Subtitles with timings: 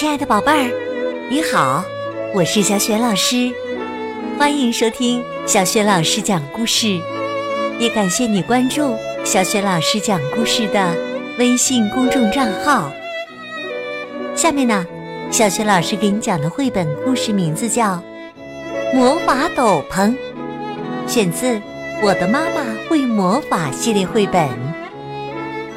[0.00, 0.72] 亲爱的宝贝儿，
[1.28, 1.84] 你好，
[2.34, 3.52] 我是小雪老师，
[4.38, 6.98] 欢迎收听小雪老师讲故事，
[7.78, 8.96] 也感谢你关注
[9.26, 10.96] 小雪老师讲故事的
[11.38, 12.90] 微信公众账号。
[14.34, 14.86] 下面呢，
[15.30, 18.02] 小雪老师给你讲的绘本故事名字叫
[18.96, 20.08] 《魔法斗篷》，
[21.06, 21.56] 选自
[22.02, 24.48] 《我的妈妈会魔法》系列绘本。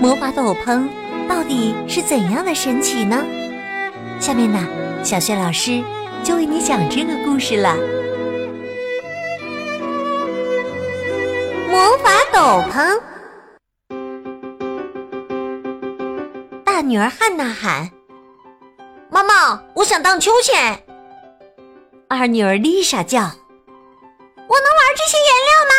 [0.00, 0.86] 魔法斗篷
[1.28, 3.20] 到底是怎样的神奇呢？
[4.24, 4.66] 下面呢，
[5.04, 5.84] 小雪老师
[6.22, 7.76] 就为你讲这个故事了。
[11.68, 12.38] 魔法斗
[12.72, 12.98] 篷，
[16.64, 17.90] 大女儿汉娜喊
[19.12, 20.82] ：“妈妈，我想荡秋千。”
[22.08, 25.74] 二女儿丽莎叫：“我能玩这些颜料吗？”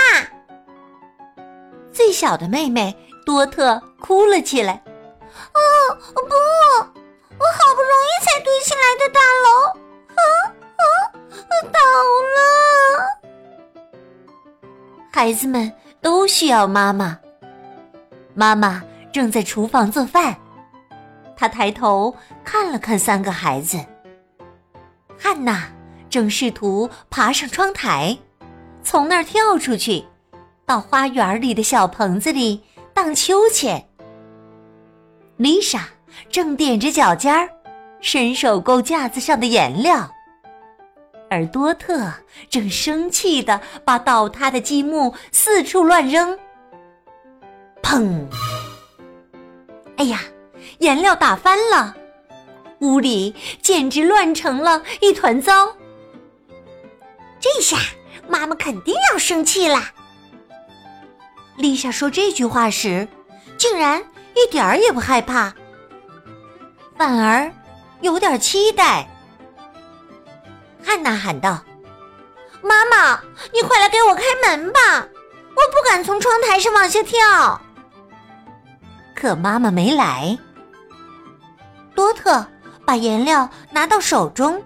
[1.92, 4.84] 最小的妹妹多特哭了起来
[5.56, 5.60] ：“哦，
[6.14, 6.36] 不！”
[7.38, 9.48] 我好不容易才堆起来的大楼，
[10.16, 10.22] 啊
[10.78, 10.84] 啊，
[11.72, 11.80] 倒
[12.36, 12.40] 了！
[15.12, 17.20] 孩子们都需要妈妈。
[18.34, 20.36] 妈妈正在厨房做饭，
[21.38, 23.78] 她抬头看了看三个孩子。
[25.18, 25.70] 汉娜
[26.10, 28.18] 正试图爬上窗台，
[28.84, 30.06] 从那儿跳出去，
[30.66, 32.64] 到花园里的小棚子里
[32.94, 33.88] 荡秋千。
[35.38, 35.88] 丽莎。
[36.30, 37.50] 正踮着脚尖儿，
[38.02, 40.10] 伸手够架子上的颜料，
[41.30, 42.12] 而多特
[42.50, 46.38] 正生气的把倒塌的积木四处乱扔。
[47.82, 48.26] 砰！
[49.98, 50.22] 哎呀，
[50.80, 51.96] 颜料打翻了，
[52.80, 55.76] 屋里简直乱成了一团糟。
[57.40, 57.78] 这下
[58.28, 59.92] 妈妈肯定要生气啦！
[61.58, 63.08] 丽莎说这句话时，
[63.58, 64.04] 竟然
[64.36, 65.54] 一点儿也不害怕。
[66.98, 67.52] 反而
[68.02, 69.08] 有点期待。
[70.84, 71.64] 汉娜喊道
[72.62, 73.20] ：“妈妈，
[73.54, 74.80] 你快来给我开门吧！
[75.56, 77.60] 我不敢从窗台上往下跳。”
[79.16, 80.38] 可妈妈没来。
[81.96, 82.46] 多特
[82.86, 84.62] 把颜料拿到手中，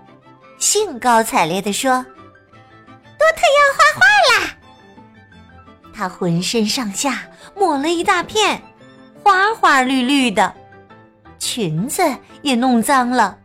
[0.57, 2.03] 兴高采烈地说
[3.17, 4.51] ：“多特要画画啦！”
[5.94, 7.23] 他浑身上下
[7.56, 8.61] 抹了一大片，
[9.23, 10.56] 花花绿绿的。
[11.39, 12.03] 裙子
[12.41, 13.38] 也弄脏了，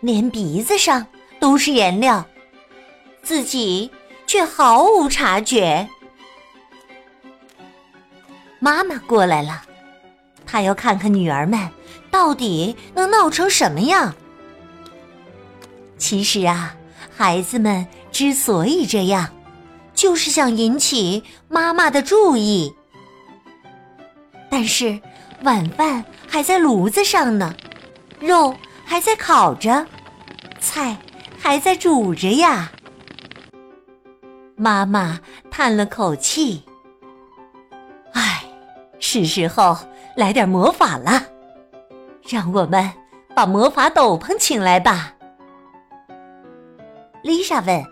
[0.00, 1.04] 连鼻子上
[1.40, 2.24] 都是颜料，
[3.22, 3.90] 自己
[4.26, 5.88] 却毫无察觉。
[8.58, 9.62] 妈妈过来了，
[10.46, 11.58] 她要看看女儿们
[12.10, 14.14] 到底能闹成什么样。
[15.98, 16.76] 其实啊，
[17.10, 19.28] 孩子们之所以这样，
[19.94, 22.74] 就是想引起妈妈的注意。
[24.50, 25.00] 但是
[25.42, 26.04] 晚饭。
[26.32, 27.54] 还在炉子上呢，
[28.18, 29.86] 肉还在烤着，
[30.58, 30.96] 菜
[31.38, 32.72] 还在煮着呀。
[34.56, 35.20] 妈妈
[35.50, 36.64] 叹了口气
[38.14, 38.42] ：“唉，
[38.98, 39.76] 是时候
[40.16, 41.22] 来点魔法了。
[42.26, 42.90] 让我们
[43.36, 45.12] 把魔法斗篷请来吧。”
[47.22, 47.84] 丽莎问：“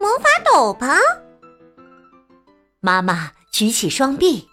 [0.00, 0.96] 魔法斗篷？”
[2.80, 4.48] 妈妈举起双臂。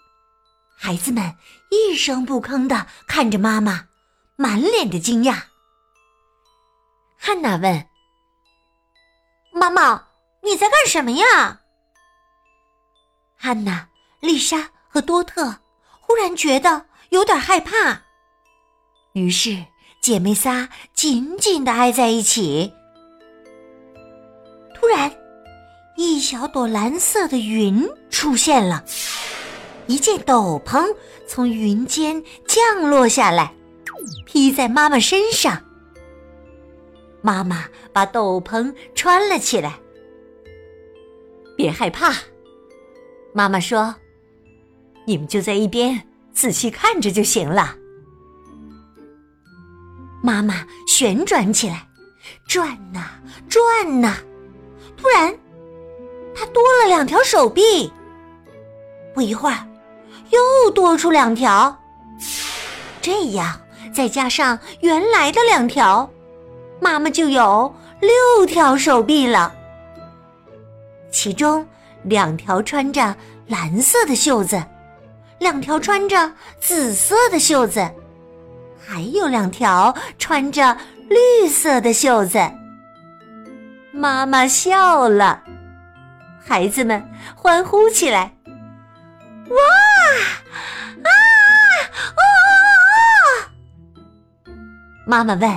[0.82, 1.34] 孩子们
[1.68, 3.88] 一声不吭的看着妈妈，
[4.36, 5.42] 满脸的惊讶。
[7.18, 7.86] 汉娜问
[9.52, 10.06] ：“妈妈，
[10.42, 11.60] 你在干什么呀？”
[13.36, 15.54] 汉娜、丽莎和多特
[16.00, 18.00] 忽然觉得有点害怕，
[19.12, 19.62] 于是
[20.00, 22.72] 姐妹仨紧紧的挨在一起。
[24.74, 25.14] 突然，
[25.98, 28.82] 一小朵蓝色的云出现了。
[29.90, 30.86] 一件斗篷
[31.26, 33.52] 从云间降落下来，
[34.24, 35.60] 披在妈妈身上。
[37.20, 39.80] 妈妈把斗篷穿了起来。
[41.56, 42.14] 别害怕，
[43.34, 43.92] 妈妈说
[45.04, 46.00] ：“你们就在一边
[46.32, 47.74] 仔细看着就行了。”
[50.22, 51.88] 妈妈旋转起来，
[52.46, 53.10] 转呐
[53.48, 54.18] 转呐，
[54.96, 55.36] 突然，
[56.32, 57.92] 她多了两条手臂。
[59.12, 59.66] 不一会儿。
[60.30, 61.76] 又多出两条，
[63.00, 63.60] 这样
[63.92, 66.08] 再加上原来的两条，
[66.80, 69.52] 妈妈就有六条手臂了。
[71.10, 71.66] 其中
[72.04, 73.14] 两条穿着
[73.48, 74.62] 蓝色的袖子，
[75.38, 77.90] 两条穿着紫色的袖子，
[78.78, 80.76] 还有两条穿着
[81.08, 82.38] 绿色的袖子。
[83.92, 85.42] 妈妈笑了，
[86.40, 87.04] 孩子们
[87.34, 88.32] 欢呼起来。
[89.50, 89.56] 哇！
[91.04, 91.10] 啊！
[92.16, 92.22] 哦！
[95.06, 95.50] 妈妈问：“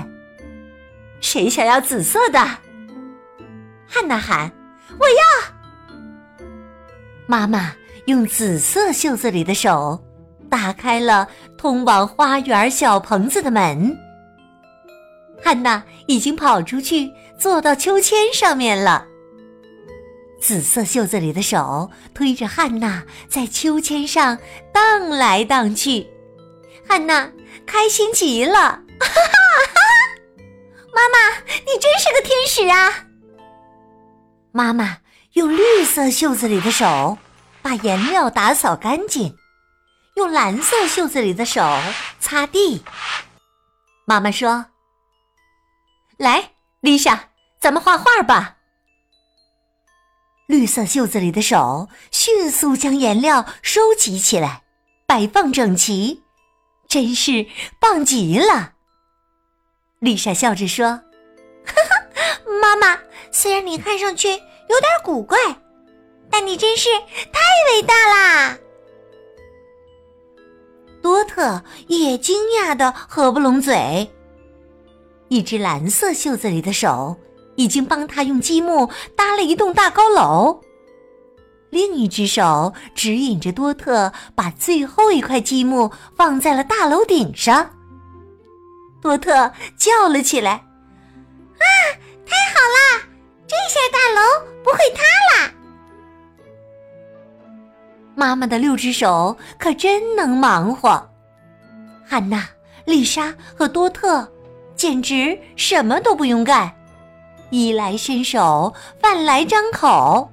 [1.21, 2.39] 谁想要紫色的？”
[3.87, 4.51] 汉娜喊
[4.99, 5.15] ：“我要！”
[7.27, 7.73] 妈妈
[8.05, 10.03] 用紫色袖子里的手
[10.49, 13.95] 打开了通往花园小棚子的门。
[15.41, 19.05] 汉娜已经跑出去，坐到秋千上面了。
[20.43, 24.37] 紫色袖子里的手推着汉娜在秋千上
[24.73, 26.05] 荡来荡去，
[26.85, 27.31] 汉娜
[27.65, 29.79] 开心极了，哈哈！
[30.93, 33.05] 妈妈，你真是个天使啊！
[34.51, 34.97] 妈妈
[35.31, 37.17] 用绿色袖子里的手
[37.61, 39.37] 把颜料打扫干净，
[40.17, 41.65] 用蓝色袖子里的手
[42.19, 42.83] 擦地。
[44.03, 44.65] 妈妈说
[46.19, 46.51] ：“来，
[46.81, 47.29] 丽莎，
[47.61, 48.57] 咱们画画吧。”
[50.47, 54.63] 绿色袖子里的手迅速将颜料收集起来，
[55.07, 56.21] 摆放整齐，
[56.87, 57.45] 真是
[57.79, 58.73] 棒极了。
[59.99, 60.87] 丽莎笑着说
[61.65, 62.99] ：“哈哈，妈妈。”
[63.35, 64.35] 虽然你看上去有
[64.79, 65.39] 点古怪，
[66.29, 66.87] 但你真是
[67.31, 67.39] 太
[67.71, 68.55] 伟大啦！
[71.01, 74.07] 多特也惊讶的合不拢嘴。
[75.29, 77.17] 一只蓝色袖子里的手
[77.55, 80.61] 已经帮他用积木搭了一栋大高楼，
[81.69, 87.69] 另一只手指引着多特把最后一块积木放在了大楼顶上。
[89.01, 90.51] 多特叫了起来
[91.59, 91.65] ：“啊，
[92.25, 93.03] 太好啦！”
[93.45, 94.21] 这下大楼
[94.63, 95.03] 不会塌
[95.43, 95.51] 啦！
[98.15, 101.09] 妈妈的六只手可真能忙活，
[102.05, 102.47] 汉娜、
[102.85, 104.27] 丽莎和多特
[104.75, 106.73] 简直什么都不用干，
[107.53, 110.31] 衣来伸手，饭来张口，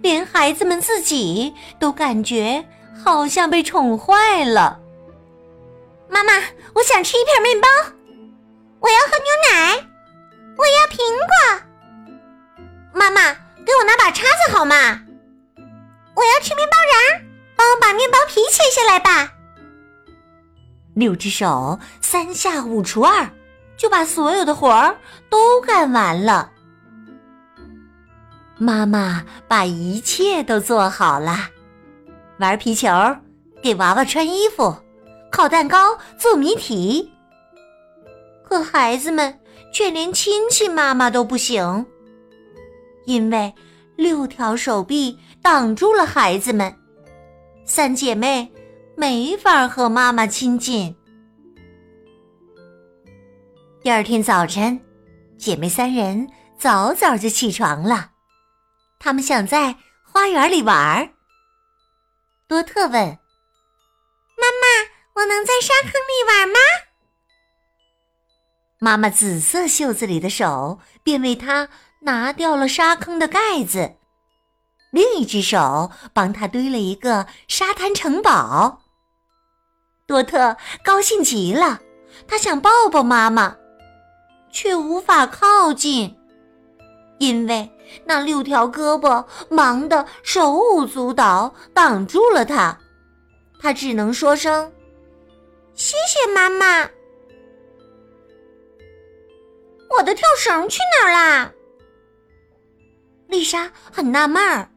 [0.00, 2.64] 连孩子们自己都感觉
[3.04, 4.80] 好像被宠坏了。
[6.08, 6.32] 妈妈，
[6.72, 7.68] 我想吃一片面包，
[8.80, 9.86] 我要喝牛奶，
[10.56, 10.96] 我要苹
[11.28, 11.62] 果。
[12.94, 13.34] 妈妈，
[13.66, 15.02] 给我拿把叉子好吗？
[16.14, 16.76] 我要吃面包
[17.18, 17.22] 瓤，
[17.54, 19.30] 帮我把面包皮切下来吧。
[20.94, 23.28] 六只手三下五除二
[23.76, 24.96] 就把所有的活儿
[25.28, 26.50] 都干完了。
[28.62, 31.36] 妈妈把一切都做好了：
[32.38, 32.88] 玩皮球、
[33.60, 34.72] 给娃娃穿衣服、
[35.32, 37.10] 烤蛋糕、做谜题。
[38.44, 39.36] 可孩子们
[39.72, 41.84] 却连亲亲妈妈都不行。
[43.04, 43.52] 因为
[43.96, 46.72] 六条手臂挡住了孩子们，
[47.64, 48.48] 三姐妹
[48.94, 50.94] 没法和妈妈亲近。
[53.82, 54.80] 第二天早晨，
[55.36, 58.11] 姐妹三人早早就起床了，
[59.02, 61.12] 他们想在花园里玩。
[62.46, 62.92] 多特问
[64.38, 64.66] ：“妈妈，
[65.14, 66.58] 我能在沙坑里玩吗？”
[68.78, 71.68] 妈妈紫色袖子里的手便为她。
[72.04, 73.94] 拿掉了沙坑的盖子，
[74.90, 78.82] 另一只手帮他堆了一个沙滩城堡。
[80.04, 81.80] 多特高兴极了，
[82.26, 83.56] 他想抱抱妈妈，
[84.50, 86.18] 却无法靠近，
[87.20, 87.70] 因为
[88.04, 92.78] 那六条胳膊忙得手舞足蹈，挡住了他。
[93.60, 94.72] 他只能说声
[95.74, 96.90] ：“谢谢妈妈。”
[99.96, 101.52] 我的跳绳去哪儿啦？
[103.28, 104.68] 丽莎很纳闷儿，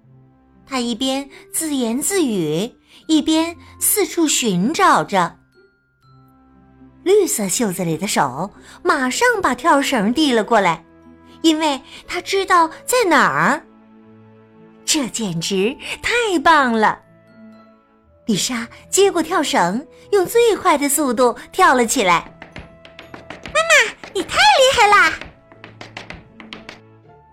[0.66, 2.74] 她一边自言自语，
[3.08, 5.38] 一边四处寻找着。
[7.04, 8.51] 绿色袖子里的手
[8.82, 10.85] 马上把跳绳递了过来，
[11.46, 13.62] 因为他知道在哪儿。
[14.84, 17.00] 这简直太棒了！
[18.25, 22.36] 丽莎接过跳绳，用最快的速度跳了起来。
[23.54, 25.14] 妈妈，你太厉害啦！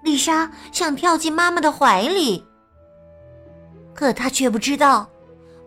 [0.02, 2.44] 丽莎想跳进妈妈的怀里，
[3.94, 5.08] 可她却不知道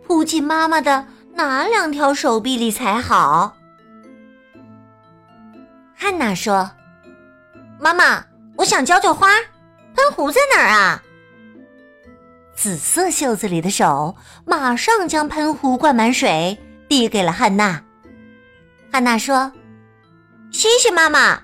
[0.06, 3.56] 扑进妈妈的哪两条手臂里才好。
[5.96, 6.70] 汉娜说
[7.80, 8.24] ：“妈妈，
[8.56, 9.28] 我想浇浇花，
[9.94, 11.02] 喷壶在哪儿啊？”
[12.56, 16.58] 紫色袖子里的手马上将喷壶灌满水，
[16.88, 17.82] 递给了汉娜。
[18.90, 19.52] 汉娜说
[20.50, 21.42] ：“谢谢妈妈。”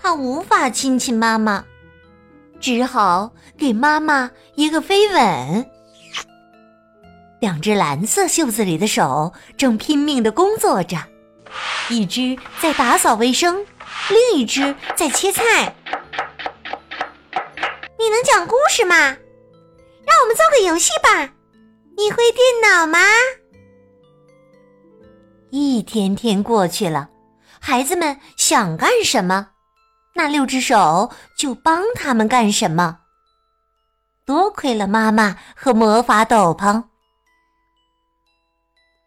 [0.00, 1.64] 他无法亲亲妈妈，
[2.60, 5.66] 只好给妈妈一个飞吻。
[7.40, 10.96] 两只蓝色袖子里的手正拼命的工作着，
[11.88, 13.64] 一只在打扫卫生，
[14.10, 15.74] 另一只在切菜。
[17.98, 18.96] 你能讲故事吗？
[18.96, 21.32] 让我们做个游戏吧。
[21.96, 22.98] 你会电脑吗？
[25.50, 27.08] 一天天过去了。
[27.58, 29.48] 孩子们想干什么，
[30.14, 33.00] 那六只手就帮他们干什么。
[34.24, 36.84] 多亏了妈妈和魔法斗篷。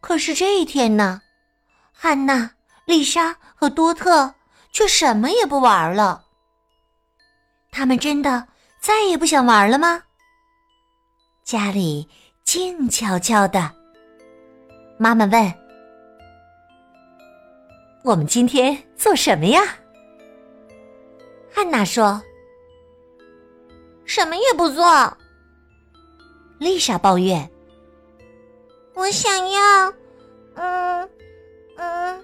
[0.02, 1.22] 可是这一天呢，
[1.94, 2.52] 汉娜、
[2.86, 4.34] 丽莎和多特
[4.72, 6.26] 却什么也不玩了。
[7.72, 8.48] 他们真的
[8.80, 10.04] 再也不想玩了吗？
[11.44, 12.08] 家里
[12.44, 13.72] 静悄悄的。
[14.98, 15.54] 妈妈问
[18.04, 19.62] ：“我们今天做什么呀？”
[21.52, 22.22] 汉娜说
[24.06, 25.18] ：“什么也不做。”
[26.60, 27.50] 丽莎抱怨
[28.94, 29.94] ：“我想要，
[30.56, 31.10] 嗯
[31.78, 32.24] 嗯，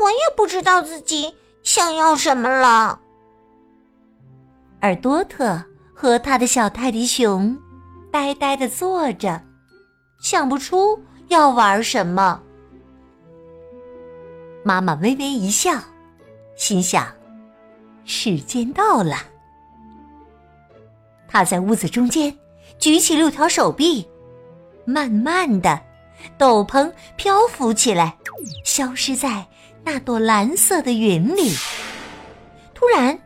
[0.00, 1.34] 我也不知道自己
[1.68, 2.98] 想要什么了。”
[4.80, 5.62] 而多特
[5.94, 7.54] 和他的小泰迪熊
[8.10, 9.42] 呆呆的坐着，
[10.18, 10.98] 想不出
[11.28, 12.40] 要玩什么。
[14.64, 15.78] 妈妈微微一笑，
[16.56, 17.06] 心想
[18.06, 19.16] ：“时间到了。”
[21.28, 22.34] 他在屋子中间。
[22.78, 24.06] 举起六条手臂，
[24.84, 25.80] 慢慢的，
[26.36, 28.16] 斗篷漂浮起来，
[28.64, 29.44] 消失在
[29.90, 31.50] 那朵蓝色的云里。
[32.74, 33.18] 突然，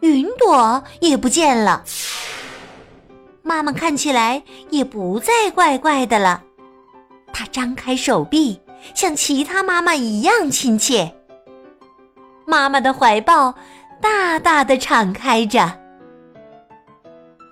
[0.00, 1.82] 云朵也不见了。
[3.42, 6.42] 妈妈看起来也不再怪怪的了。
[7.32, 8.60] 她张开手臂，
[8.94, 11.10] 像其他妈妈一样亲切。
[12.44, 13.54] 妈妈的怀抱
[13.98, 15.80] 大大的敞开着。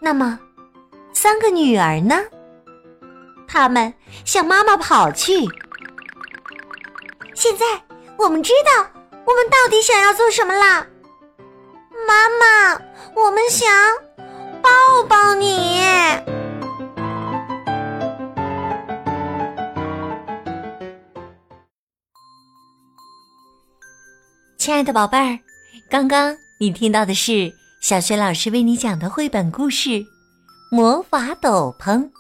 [0.03, 0.39] 那么。
[1.15, 2.17] 三个女儿呢？
[3.49, 3.95] 他们
[4.27, 5.33] 向妈妈跑去。
[7.35, 7.65] 现在
[8.17, 10.87] 我们知道我们到底想要做什么啦！
[12.07, 12.81] 妈妈，
[13.15, 13.69] 我们想
[14.63, 15.81] 抱抱你。
[24.57, 25.39] 亲爱的宝贝儿，
[25.91, 27.53] 刚刚你听到的是
[27.83, 30.03] 小学老师为你讲的绘本故事。
[30.71, 32.11] 魔法斗篷，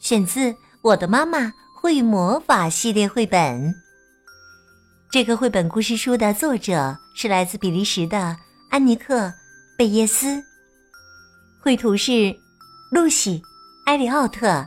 [0.00, 0.52] 选自
[0.82, 3.85] 《我的妈妈会魔法》系列绘本。
[5.08, 8.36] 这个绘本故事书的作者是来自比利时的
[8.70, 9.26] 安妮克·
[9.78, 10.42] 贝耶斯，
[11.62, 12.36] 绘图是
[12.90, 13.40] 露西·
[13.86, 14.66] 埃里奥特。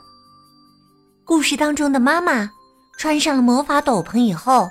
[1.25, 2.49] 故事当中的妈妈
[2.97, 4.69] 穿上了魔法斗篷以后，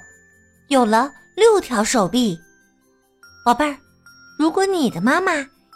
[0.68, 2.40] 有了六条手臂。
[3.44, 3.76] 宝贝儿，
[4.38, 5.32] 如果你的妈妈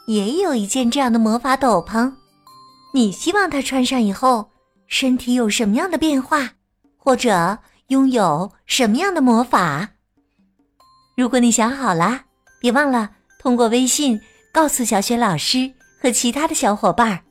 [0.06, 2.12] 也有一件这样的魔法斗篷，
[2.94, 4.50] 你希望她穿上以后，
[4.88, 6.52] 身体有什么样的变化，
[6.96, 7.58] 或者
[7.92, 9.90] 拥有什么样的魔法？
[11.14, 12.22] 如果你想好了，
[12.58, 14.18] 别忘了通过微信
[14.50, 15.70] 告诉小雪老师
[16.00, 17.22] 和其他的小伙伴。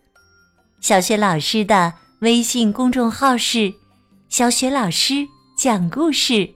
[0.80, 3.74] 小雪老师的微信公众号是
[4.30, 5.27] “小雪老师
[5.58, 6.48] 讲故事”，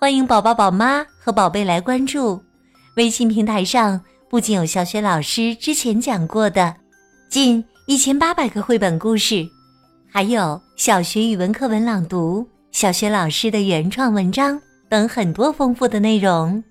[0.00, 2.42] 欢迎宝宝、宝妈和宝贝来关注。
[2.96, 6.74] 微信平台上不仅有小雪老师之前讲过的
[7.28, 7.62] 近。
[7.86, 9.44] 一千八百个绘本故事，
[10.08, 16.62] 还有小学语文课文朗读、小学老师的原创文章等很多丰富的内容。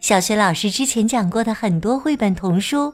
[0.00, 2.92] 小学老师之前讲过的很多绘本童书，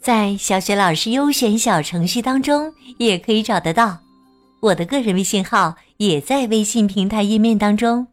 [0.00, 3.98] 在小学老师优选小程序当中也可以找得到。
[4.60, 8.06] 我的个人微信号也在微信平台页面当中。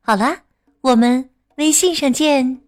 [0.00, 0.38] 好了，
[0.80, 2.60] 我们微信上见。